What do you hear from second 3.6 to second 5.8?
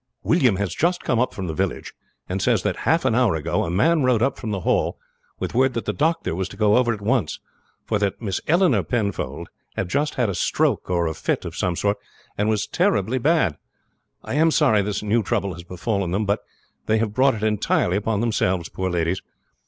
a man rode up from the Hall with word